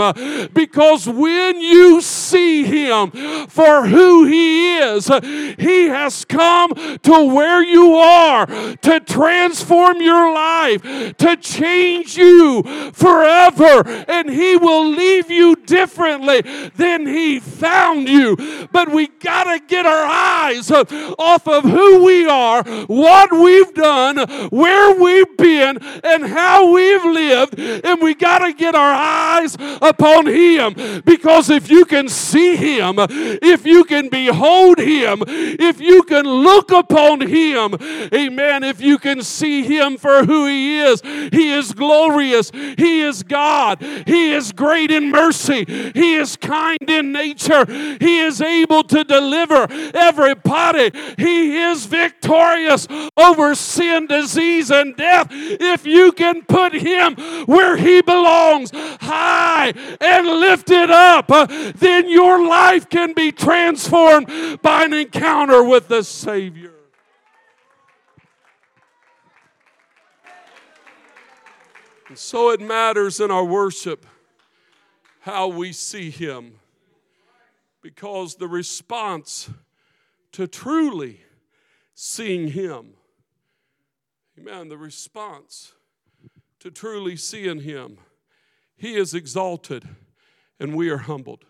[0.53, 3.11] because when you see him
[3.47, 5.07] for who he is,
[5.57, 10.81] he has come to where you are to transform your life,
[11.17, 12.63] to change you
[12.93, 16.41] forever, and he will leave you differently
[16.75, 18.37] than he found you.
[18.71, 24.17] But we got to get our eyes off of who we are, what we've done,
[24.49, 29.30] where we've been, and how we've lived, and we got to get our eyes
[29.81, 31.01] upon him.
[31.05, 36.71] Because if you can see him, if you can behold him, if you can look
[36.71, 37.75] upon him,
[38.13, 43.23] amen, if you can see him for who he is, he is glorious, he is
[43.23, 47.65] God, he is great in mercy, he is kind in nature,
[47.99, 55.27] he is able to deliver everybody, he is victorious over sin, disease, and death.
[55.31, 57.15] If you can put him
[57.45, 64.85] where he belongs, high and lifted up, uh, then your life can be transformed by
[64.85, 66.73] an encounter with the Savior.
[72.07, 74.05] And so it matters in our worship
[75.21, 76.55] how we see Him.
[77.81, 79.49] Because the response
[80.33, 81.21] to truly
[81.95, 82.95] seeing Him,
[84.37, 85.73] amen, the response
[86.59, 87.97] to truly seeing Him,
[88.81, 89.87] He is exalted
[90.59, 91.45] and we are humbled.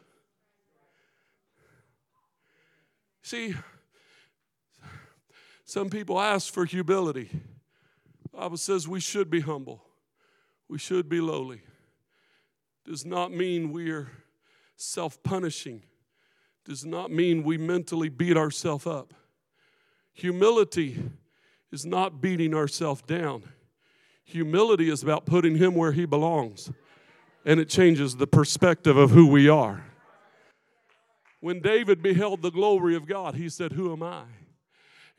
[3.21, 3.55] See,
[5.63, 7.29] some people ask for humility.
[8.23, 9.81] The Bible says we should be humble.
[10.67, 11.61] We should be lowly.
[12.83, 14.11] Does not mean we are
[14.75, 15.83] self punishing,
[16.65, 19.13] does not mean we mentally beat ourselves up.
[20.11, 21.01] Humility
[21.71, 23.43] is not beating ourselves down.
[24.25, 26.69] Humility is about putting Him where He belongs,
[27.45, 29.86] and it changes the perspective of who we are.
[31.39, 34.23] When David beheld the glory of God, he said, Who am I?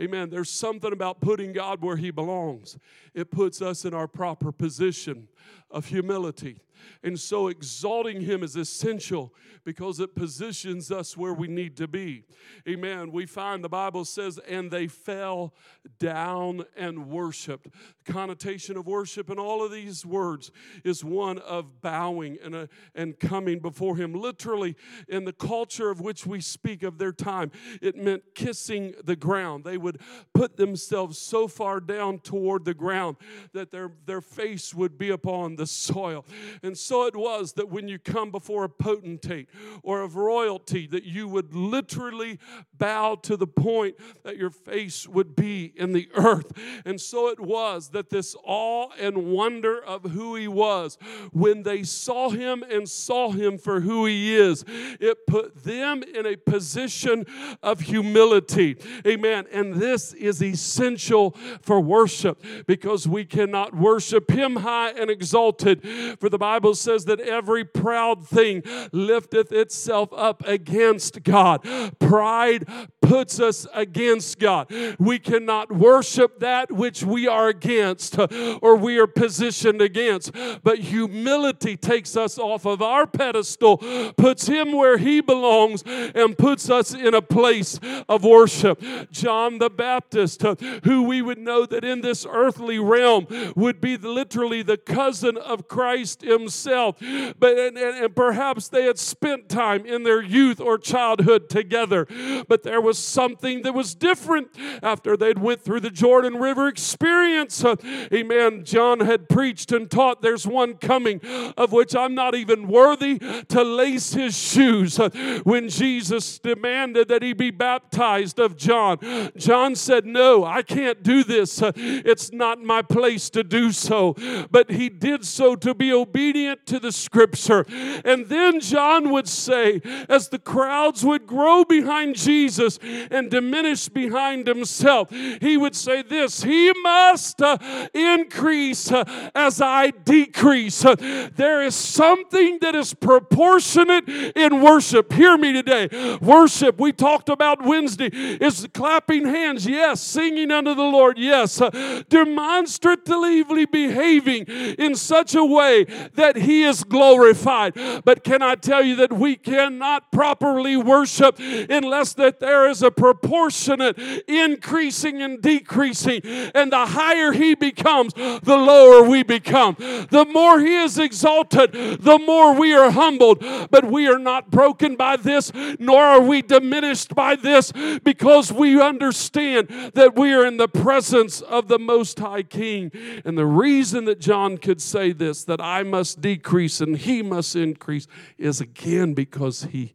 [0.01, 0.31] Amen.
[0.31, 2.77] There's something about putting God where He belongs.
[3.15, 5.29] It puts us in our proper position
[5.71, 6.59] of humility.
[7.03, 12.25] And so exalting Him is essential because it positions us where we need to be.
[12.69, 13.13] Amen.
[13.13, 15.55] We find the Bible says, and they fell
[15.99, 17.69] down and worshiped.
[18.05, 20.51] The connotation of worship in all of these words
[20.85, 24.15] is one of bowing and, a, uh, and coming before Him.
[24.15, 24.77] Literally,
[25.09, 29.65] in the culture of which we speak of their time, it meant kissing the ground.
[29.65, 30.01] They would
[30.35, 33.17] put themselves so far down toward the ground
[33.53, 36.25] that their, their face would be upon the soil.
[36.63, 39.49] And so it was that when you come before a potentate
[39.83, 42.39] or of royalty, that you would literally
[42.77, 46.53] bow to the point that your face would be in the earth.
[46.85, 50.99] And so it was that this awe and wonder of who he was,
[51.33, 54.65] when they saw him and saw him for who he is,
[55.01, 57.27] it put them in a position
[57.63, 58.77] of humility.
[59.07, 59.47] Amen.
[59.53, 65.83] And this is essential for worship because we cannot worship him high and exalted.
[66.21, 71.63] For the Bible says that every proud thing lifteth itself up against God.
[71.99, 72.67] Pride
[73.01, 74.73] puts us against God.
[74.99, 78.19] We cannot worship that which we are against
[78.63, 80.33] or we are positioned against.
[80.63, 83.79] But humility takes us off of our pedestal,
[84.17, 88.83] puts Him where He belongs, and puts us in a place of worship.
[89.11, 90.43] John the Baptist,
[90.85, 95.69] who we would know that in this earthly realm would be literally the cousin of
[95.69, 96.99] Christ himself themselves,
[97.39, 102.07] but and, and, and perhaps they had spent time in their youth or childhood together.
[102.49, 104.49] But there was something that was different
[104.83, 107.65] after they'd went through the Jordan River experience.
[107.65, 107.77] Uh,
[108.13, 108.65] amen.
[108.65, 111.21] John had preached and taught there's one coming
[111.57, 114.99] of which I'm not even worthy to lace his shoes.
[114.99, 115.11] Uh,
[115.45, 118.99] when Jesus demanded that he be baptized of John,
[119.37, 121.63] John said, No, I can't do this.
[121.63, 124.15] Uh, it's not my place to do so.
[124.51, 127.67] But he did so to be obedient to the scripture.
[128.05, 132.79] And then John would say, as the crowds would grow behind Jesus
[133.11, 137.59] and diminish behind himself, he would say this He must uh,
[137.93, 139.05] increase uh,
[139.35, 140.85] as I decrease.
[140.85, 140.97] Uh,
[141.37, 145.13] there is something that is proportionate in worship.
[145.13, 145.89] Hear me today.
[146.21, 152.03] Worship, we talked about Wednesday, is clapping hands, yes, singing unto the Lord, yes, uh,
[152.09, 154.45] demonstratively behaving
[154.79, 157.75] in such a way that He is glorified.
[158.05, 162.91] But can I tell you that we cannot properly worship unless that there is a
[162.91, 163.99] proportionate
[164.29, 166.21] increasing and decreasing.
[166.55, 169.77] And the higher He becomes, the lower we become.
[169.79, 173.45] The more He is exalted, the more we are humbled.
[173.71, 178.81] But we are not broken by this, nor are we diminished by this, because we
[178.81, 182.93] understand that we are in the presence of the Most High King.
[183.25, 187.57] And the reason that John could say this, that I must decrease and he must
[187.57, 188.07] increase,
[188.39, 189.95] is again because he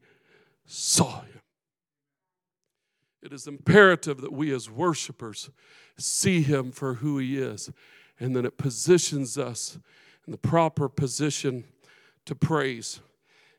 [0.65, 1.41] saw him.
[3.21, 5.49] It is imperative that we as worshipers
[5.97, 7.71] see him for who he is,
[8.19, 9.77] and then it positions us
[10.25, 11.65] in the proper position
[12.25, 12.99] to praise.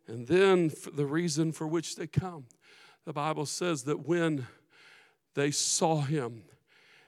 [0.07, 2.47] And then the reason for which they come.
[3.05, 4.47] The Bible says that when
[5.35, 6.45] they saw him,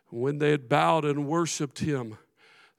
[0.08, 2.18] when they had bowed and worshiped him,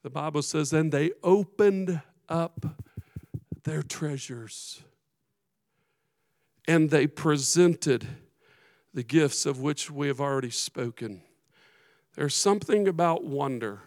[0.02, 2.66] the Bible says, and they opened up
[3.64, 4.82] their treasures
[6.66, 8.06] and they presented
[8.94, 11.22] the gifts of which we have already spoken.
[12.14, 13.80] There's something about wonder,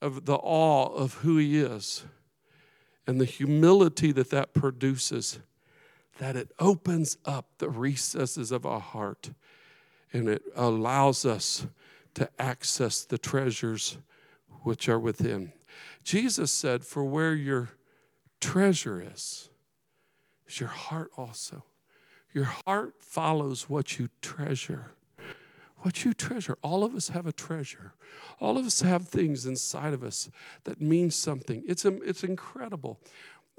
[0.00, 2.04] of the awe of who He is,
[3.06, 5.38] and the humility that that produces,
[6.18, 9.30] that it opens up the recesses of our heart
[10.12, 11.66] and it allows us
[12.14, 13.96] to access the treasures
[14.62, 15.52] which are within.
[16.04, 17.70] Jesus said, For where your
[18.40, 19.50] treasure is,
[20.46, 21.64] is your heart also.
[22.32, 24.92] Your heart follows what you treasure.
[25.78, 26.56] What you treasure.
[26.62, 27.92] All of us have a treasure.
[28.40, 30.30] All of us have things inside of us
[30.64, 31.62] that mean something.
[31.66, 33.00] It's, it's incredible.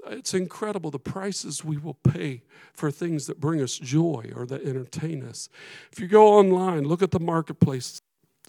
[0.06, 2.42] It's incredible the prices we will pay
[2.72, 5.48] for things that bring us joy or that entertain us.
[5.92, 8.00] If you go online, look at the marketplace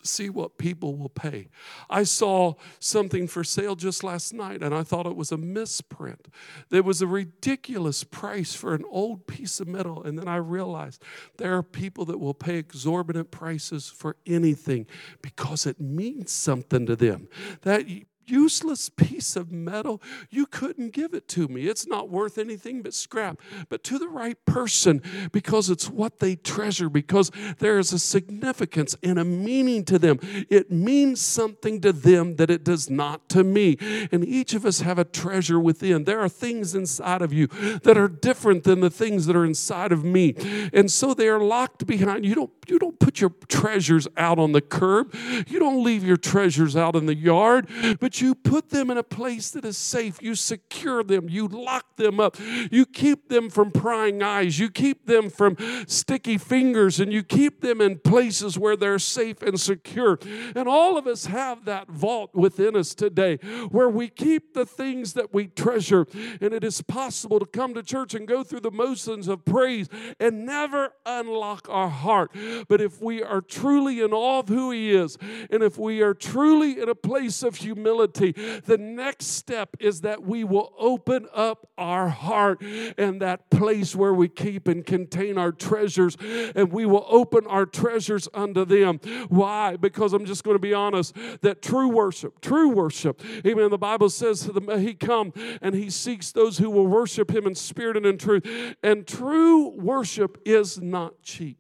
[0.04, 1.50] see what people will pay.
[1.90, 6.28] I saw something for sale just last night and I thought it was a misprint.
[6.70, 10.04] There was a ridiculous price for an old piece of metal.
[10.04, 11.04] And then I realized
[11.38, 14.88] there are people that will pay exorbitant prices for anything
[15.22, 17.28] because it means something to them.
[17.62, 17.86] That
[18.28, 21.68] useless piece of metal, you couldn't give it to me.
[21.68, 23.40] It's not worth anything but scrap.
[23.70, 25.02] But to the right person,
[25.32, 30.20] because it's what they treasure, because there is a significance and a meaning to them.
[30.50, 33.78] It means something to them that it does not to me.
[34.12, 36.04] And each of us have a treasure within.
[36.04, 37.48] There are things inside of you
[37.84, 40.36] that are different than the things that are inside of me.
[40.74, 42.26] And so they are locked behind.
[42.26, 45.14] You don't you don't put your treasures out on the curb.
[45.48, 47.70] You don't leave your treasures out in the yard,
[48.00, 50.22] but you put them in a place that is safe.
[50.22, 51.30] You secure them.
[51.30, 52.38] You lock them up.
[52.72, 54.60] You keep them from prying eyes.
[54.60, 55.58] You keep them from
[55.88, 60.20] sticky fingers, and you keep them in places where they're safe and secure.
[60.56, 63.38] And all of us have that vault within us today
[63.70, 66.06] where we keep the things that we treasure.
[66.42, 69.88] And it is possible to come to church and go through the motions of praise
[70.20, 72.32] and never unlock our heart.
[72.68, 75.18] But if we are truly in awe of who He is,
[75.50, 80.24] and if we are truly in a place of humility, the next step is that
[80.24, 82.62] we will open up our heart
[82.98, 86.18] and that place where we keep and contain our treasures,
[86.56, 89.00] and we will open our treasures unto them.
[89.30, 89.76] Why?
[89.76, 93.70] Because I'm just going to be honest that true worship, true worship, amen.
[93.70, 97.98] The Bible says he come and he seeks those who will worship him in spirit
[97.98, 98.46] and in truth.
[98.84, 101.58] And true worship is not cheap.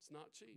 [0.00, 0.53] It's not cheap.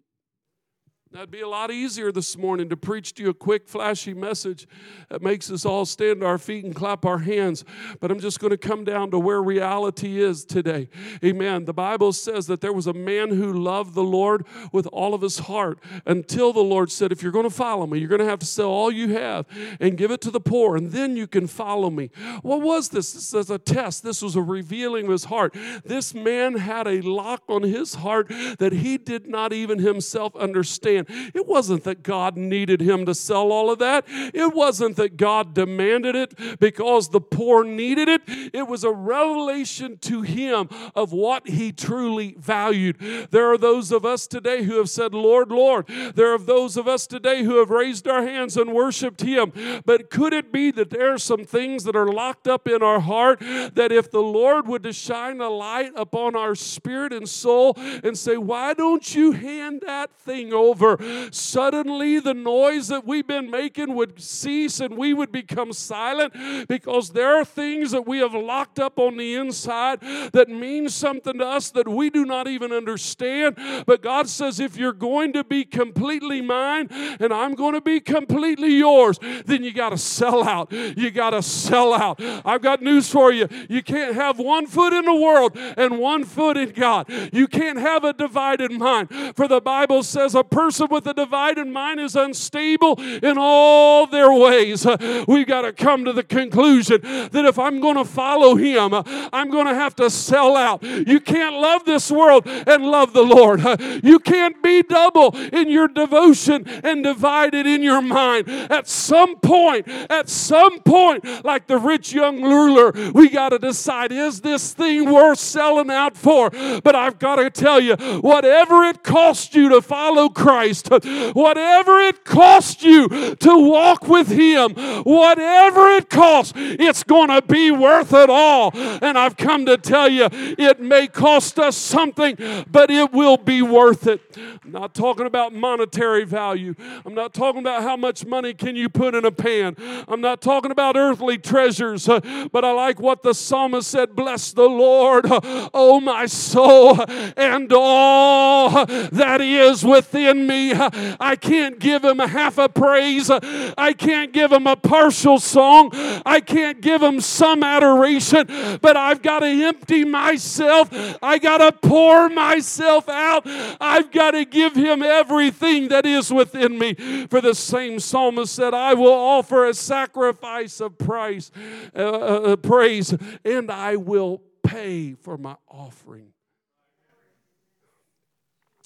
[1.13, 4.67] That'd be a lot easier this morning to preach to you a quick, flashy message
[5.07, 7.63] that makes us all stand to our feet and clap our hands.
[8.01, 10.89] But I'm just going to come down to where reality is today.
[11.23, 11.63] Amen.
[11.63, 15.21] The Bible says that there was a man who loved the Lord with all of
[15.21, 18.25] his heart until the Lord said, If you're going to follow me, you're going to
[18.25, 19.45] have to sell all you have
[19.79, 22.11] and give it to the poor, and then you can follow me.
[22.41, 23.13] What was this?
[23.13, 24.03] This was a test.
[24.03, 25.55] This was a revealing of his heart.
[25.85, 28.27] This man had a lock on his heart
[28.59, 33.51] that he did not even himself understand It wasn't that God needed him to sell
[33.51, 38.21] all of that, it wasn't that God demanded it because the poor needed it.
[38.53, 42.97] It was a revelation to him of what he truly valued.
[43.31, 45.87] There are those of us today who have said, Lord, Lord.
[45.87, 49.51] There are those of us today who have raised our hands and worshiped him.
[49.85, 52.99] But could it be that there are some things that are locked up in our
[52.99, 57.73] heart that if the Lord would to shine a light upon our spirit and soul
[57.77, 60.86] and say, Why don't you hand that thing over?
[60.87, 66.33] Over, suddenly the noise that we've been making would cease and we would become silent
[66.67, 69.99] because there are things that we have locked up on the inside
[70.33, 73.57] that mean something to us that we do not even understand.
[73.85, 77.99] But God says, if you're going to be completely mine and I'm going to be
[77.99, 80.71] completely yours, then you got to sell out.
[80.71, 82.21] You got to sell out.
[82.45, 83.47] I've got news for you.
[83.69, 87.09] You can't have one foot in the world and one foot in God.
[87.33, 89.09] You can't have a divided mind.
[89.35, 94.05] For the Bible says a person person with a divided mind is unstable in all
[94.07, 94.85] their ways.
[94.85, 98.93] Uh, we've got to come to the conclusion that if I'm going to follow him,
[98.93, 99.03] uh,
[99.33, 100.83] I'm going to have to sell out.
[100.83, 103.61] You can't love this world and love the Lord.
[103.61, 108.47] Uh, you can't be double in your devotion and divided in your mind.
[108.47, 114.11] At some point, at some point, like the rich young ruler, we got to decide
[114.11, 116.49] is this thing worth selling out for?
[116.49, 120.89] But I've got to tell you, whatever it costs you to follow Christ, Christ,
[121.33, 127.71] whatever it costs you to walk with Him, whatever it costs, it's going to be
[127.71, 128.71] worth it all.
[128.75, 132.35] And I've come to tell you, it may cost us something,
[132.69, 134.21] but it will be worth it.
[134.63, 136.75] I'm not talking about monetary value.
[137.05, 139.75] I'm not talking about how much money can you put in a pan.
[140.07, 142.19] I'm not talking about earthly treasures, uh,
[142.51, 146.99] but I like what the psalmist said Bless the Lord, oh my soul,
[147.37, 153.29] and all that is within me I can't give him a half a praise.
[153.29, 155.91] I can't give him a partial song.
[156.25, 158.47] I can't give him some adoration,
[158.81, 160.89] but I've got to empty myself.
[161.21, 163.43] I got to pour myself out.
[163.79, 166.93] I've got to give him everything that is within me.
[167.29, 171.51] For the same psalmist said, I will offer a sacrifice of price,
[171.95, 176.33] uh, uh, uh praise, and I will pay for my offering.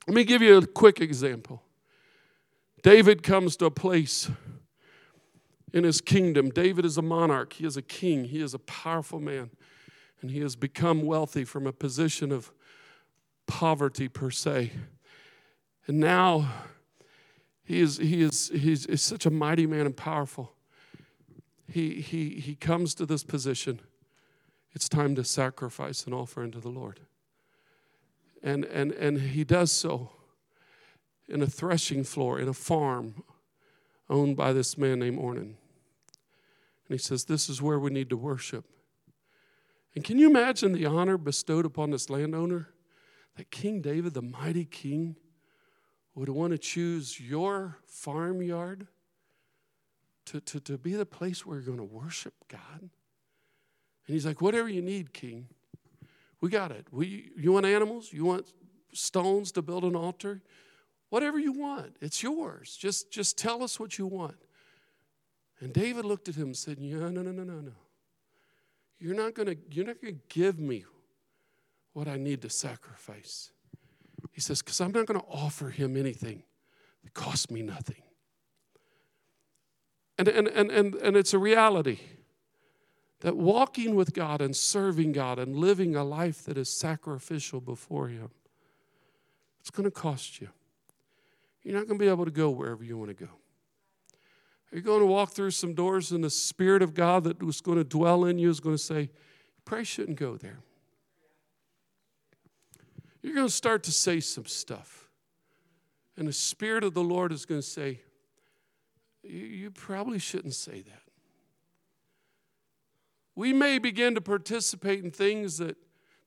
[0.08, 1.62] Let me give you a quick example.
[2.82, 4.30] David comes to a place
[5.74, 6.50] in his kingdom.
[6.50, 9.52] David is a monarch, he is a king, he is a powerful man,
[10.22, 12.52] and he has become wealthy from a position of
[13.48, 14.72] poverty per se.
[15.88, 16.52] And now
[17.64, 20.54] he is, he is, he's, he's such a mighty man and powerful.
[21.68, 23.80] He, he, he comes to this position.
[24.74, 27.02] It's time to sacrifice and offer unto the Lord.
[28.44, 30.12] And, and, and he does so
[31.28, 33.24] in a threshing floor in a farm
[34.10, 35.40] owned by this man named Ornan.
[35.42, 35.56] And
[36.90, 38.66] he says, This is where we need to worship.
[39.96, 42.70] And can you imagine the honor bestowed upon this landowner?
[43.38, 45.16] That King David, the mighty king,
[46.16, 48.88] would want to choose your farmyard
[50.26, 52.82] to, to, to be the place where you're going to worship God?
[52.82, 52.90] And
[54.08, 55.48] he's like, Whatever you need, king,
[56.42, 56.88] we got it.
[56.92, 58.12] We, you want animals?
[58.12, 58.48] You want
[58.94, 60.42] stones to build an altar?
[61.10, 62.76] Whatever you want, it's yours.
[62.76, 64.38] Just, just tell us what you want.
[65.60, 67.72] And David looked at him and said, No, no, no, no, no, no.
[69.00, 70.86] You're not gonna, you're not gonna give me
[71.94, 73.52] what I need to sacrifice.
[74.32, 76.44] He says, because I'm not gonna offer him anything
[77.04, 78.02] that costs me nothing.
[80.18, 82.00] And, and, and, and, and it's a reality
[83.22, 88.08] that walking with God and serving God and living a life that is sacrificial before
[88.08, 88.30] Him,
[89.60, 90.50] it's going to cost you.
[91.64, 93.32] You're not going to be able to go wherever you want to go.
[94.72, 97.62] You're you going to walk through some doors and the Spirit of God that was
[97.62, 99.10] going to dwell in you is going to say, You
[99.66, 100.60] probably shouldn't go there.
[103.22, 105.10] You're going to start to say some stuff.
[106.18, 108.00] And the Spirit of the Lord is going to say,
[109.24, 111.11] You probably shouldn't say that.
[113.36, 115.78] We may begin to participate in things that,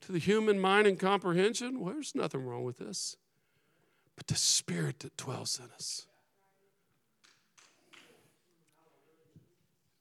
[0.02, 3.16] to the human mind and comprehension, well, there's nothing wrong with this.
[4.16, 6.06] but the Spirit that dwells in us.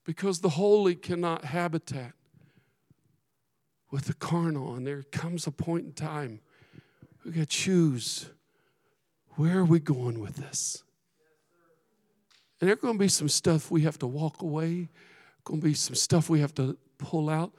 [0.05, 2.13] Because the holy cannot habitat
[3.89, 6.41] with the carnal, and there comes a point in time
[7.23, 8.29] we got to choose
[9.35, 10.83] where are we going with this?
[12.59, 14.89] And there's going to be some stuff we have to walk away.
[15.43, 17.51] Going to be some stuff we have to pull out.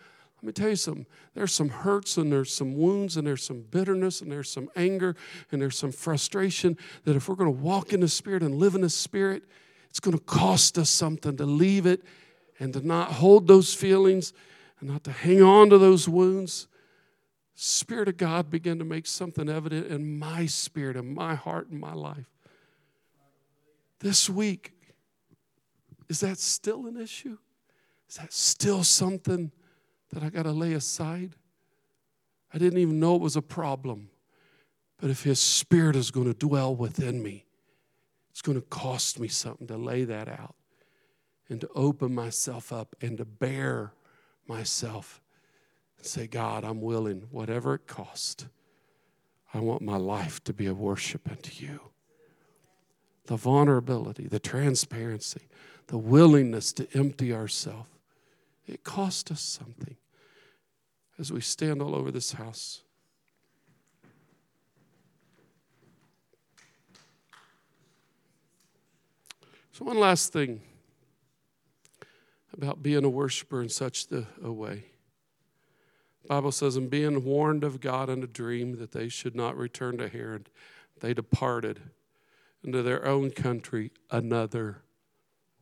[0.43, 1.07] Let me tell you something.
[1.35, 5.17] There's some hurts and there's some wounds and there's some bitterness and there's some anger
[5.51, 8.75] and there's some frustration that if we're going to walk in the Spirit and live
[8.75, 9.45] in the Spirit,
[9.89, 12.03] it's going to cost us something to leave it
[12.59, 14.33] and to not hold those feelings
[14.81, 16.69] and not to hang on to those wounds.
[17.55, 21.79] Spirit of God began to make something evident in my spirit, in my heart, in
[21.79, 22.29] my life.
[24.01, 24.73] This week,
[26.09, 27.39] is that still an issue?
[28.09, 29.51] Is that still something
[30.11, 31.35] that I got to lay aside?
[32.53, 34.11] I didn't even know it was a problem.
[35.01, 37.47] But if His Spirit is going to dwell within me,
[38.31, 40.55] it's going to cost me something to lay that out
[41.49, 43.93] and to open myself up and to bare
[44.47, 45.21] myself
[45.99, 48.47] and say, God, I'm willing, whatever it costs.
[49.53, 51.81] I want my life to be a worship unto you.
[53.27, 55.49] The vulnerability, the transparency,
[55.87, 57.89] the willingness to empty ourselves.
[58.67, 59.97] It cost us something
[61.19, 62.83] as we stand all over this house.
[69.73, 70.61] So, one last thing
[72.53, 74.85] about being a worshiper in such the, a way.
[76.23, 79.57] The Bible says, and being warned of God in a dream that they should not
[79.57, 80.49] return to Herod,
[81.01, 81.81] they departed
[82.63, 84.83] into their own country another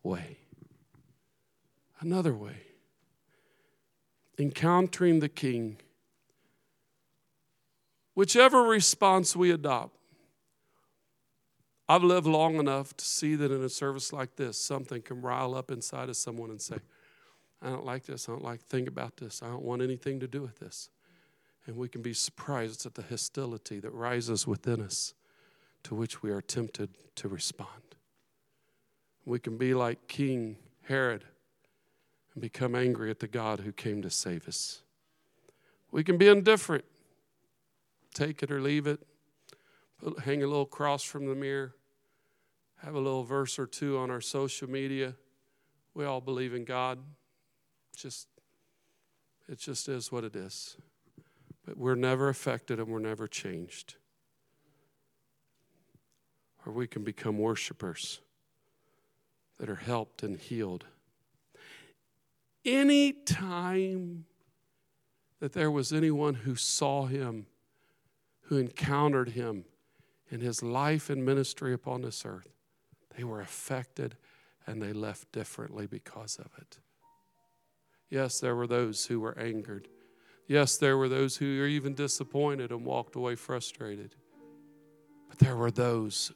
[0.02, 0.36] way.
[2.00, 2.71] Another way.
[4.42, 5.76] Encountering the King.
[8.14, 9.96] Whichever response we adopt,
[11.88, 15.54] I've lived long enough to see that in a service like this, something can rile
[15.54, 16.78] up inside of someone and say,
[17.62, 18.28] I don't like this.
[18.28, 19.42] I don't like to think about this.
[19.44, 20.90] I don't want anything to do with this.
[21.66, 25.14] And we can be surprised at the hostility that rises within us
[25.84, 27.94] to which we are tempted to respond.
[29.24, 30.56] We can be like King
[30.88, 31.22] Herod
[32.34, 34.82] and become angry at the God who came to save us.
[35.90, 36.84] We can be indifferent,
[38.14, 39.00] take it or leave it,
[40.24, 41.74] hang a little cross from the mirror,
[42.82, 45.14] have a little verse or two on our social media.
[45.94, 46.98] We all believe in God.
[47.94, 48.28] Just
[49.48, 50.76] it just is what it is.
[51.64, 53.96] But we're never affected and we're never changed.
[56.64, 58.20] Or we can become worshipers
[59.58, 60.86] that are helped and healed.
[62.64, 64.26] Any time
[65.40, 67.46] that there was anyone who saw him,
[68.42, 69.64] who encountered him
[70.30, 72.54] in his life and ministry upon this earth,
[73.16, 74.16] they were affected
[74.66, 76.78] and they left differently because of it.
[78.08, 79.88] Yes, there were those who were angered.
[80.46, 84.14] Yes, there were those who were even disappointed and walked away frustrated.
[85.28, 86.30] But there were those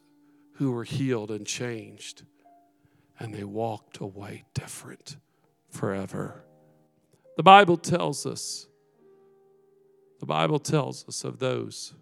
[0.55, 2.25] who were healed and changed,
[3.21, 5.19] and they walked away different
[5.77, 6.43] forever.
[7.37, 8.67] The Bible tells us,
[10.21, 11.93] the Bible tells us of those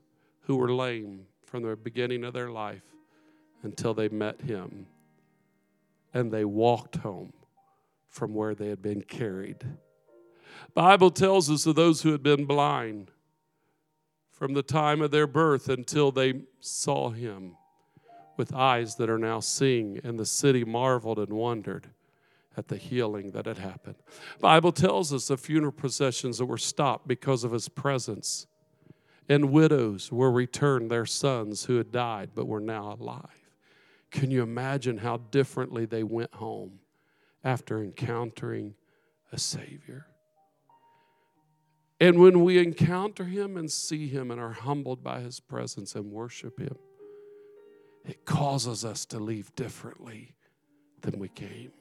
[0.42, 2.84] who were lame from the beginning of their life
[3.62, 4.86] until they met him
[6.12, 7.32] and they walked home
[8.08, 9.64] from where they had been carried.
[10.74, 13.10] Bible tells us of those who had been blind
[14.30, 17.56] from the time of their birth until they saw him
[18.36, 21.88] with eyes that are now seeing and the city marveled and wondered
[22.56, 23.96] at the healing that had happened.
[24.40, 28.46] Bible tells us the funeral processions that were stopped because of his presence
[29.28, 33.50] and widows were returned their sons who had died but were now alive.
[34.10, 36.80] Can you imagine how differently they went home
[37.42, 38.74] after encountering
[39.32, 40.06] a Savior?
[42.00, 46.12] And when we encounter Him and see Him and are humbled by His presence and
[46.12, 46.76] worship Him,
[48.04, 50.34] it causes us to leave differently
[51.00, 51.72] than we came.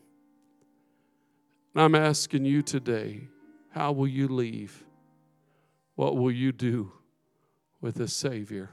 [1.75, 3.27] I'm asking you today
[3.71, 4.83] how will you leave?
[5.95, 6.91] What will you do
[7.81, 8.69] with the Savior?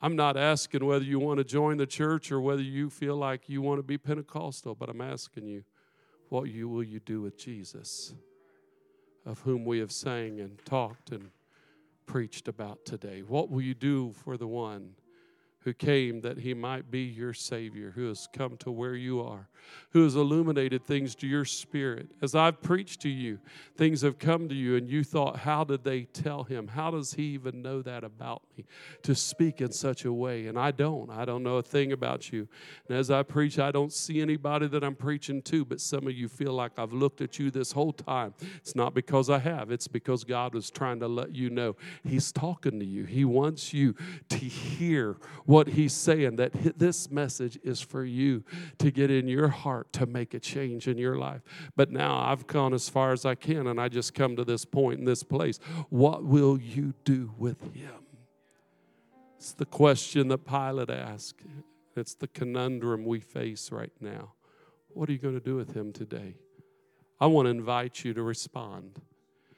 [0.00, 3.48] I'm not asking whether you want to join the church or whether you feel like
[3.48, 5.64] you want to be Pentecostal, but I'm asking you,
[6.28, 8.14] what you will you do with Jesus,
[9.26, 11.30] of whom we have sang and talked and
[12.06, 13.22] preached about today?
[13.22, 14.90] What will you do for the one
[15.60, 19.48] who came that he might be your Savior, who has come to where you are,
[19.90, 22.08] who has illuminated things to your spirit.
[22.22, 23.38] As I've preached to you,
[23.76, 26.68] things have come to you, and you thought, How did they tell him?
[26.68, 28.66] How does he even know that about me
[29.02, 30.46] to speak in such a way?
[30.46, 31.10] And I don't.
[31.10, 32.48] I don't know a thing about you.
[32.88, 36.12] And as I preach, I don't see anybody that I'm preaching to, but some of
[36.12, 38.32] you feel like I've looked at you this whole time.
[38.58, 42.30] It's not because I have, it's because God was trying to let you know He's
[42.30, 43.04] talking to you.
[43.04, 43.96] He wants you
[44.28, 45.16] to hear
[45.48, 48.44] what He's saying, that this message is for you
[48.76, 51.40] to get in your heart to make a change in your life.
[51.74, 54.66] But now I've gone as far as I can, and I just come to this
[54.66, 55.58] point in this place.
[55.88, 58.04] What will you do with Him?
[59.38, 61.40] It's the question that Pilate asked.
[61.96, 64.34] It's the conundrum we face right now.
[64.88, 66.34] What are you going to do with him today?
[67.18, 69.00] I want to invite you to respond.